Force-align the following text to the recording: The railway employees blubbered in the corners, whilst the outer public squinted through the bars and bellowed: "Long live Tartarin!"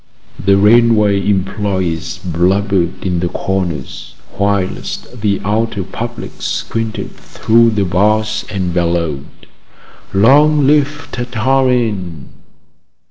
The 0.43 0.57
railway 0.57 1.23
employees 1.29 2.17
blubbered 2.17 3.05
in 3.05 3.19
the 3.19 3.29
corners, 3.29 4.15
whilst 4.39 5.21
the 5.21 5.39
outer 5.45 5.83
public 5.83 6.31
squinted 6.41 7.11
through 7.11 7.69
the 7.69 7.85
bars 7.85 8.43
and 8.49 8.73
bellowed: 8.73 9.25
"Long 10.11 10.65
live 10.65 11.09
Tartarin!" 11.11 12.29